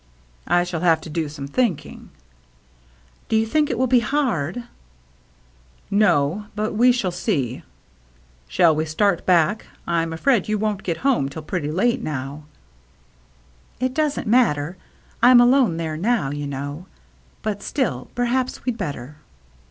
[0.47, 2.09] "I shall have to do some thinking.""
[3.29, 4.63] Do you think it will be hard?""
[5.91, 7.61] No, but we shall see.
[8.47, 12.45] Shall we start back— I'm afraid you won't get home till pretty late, now.""
[13.79, 14.75] It doesn't matter;
[15.21, 16.87] I'm alone there now, you know.
[17.43, 19.17] But still, perhaps we'd better."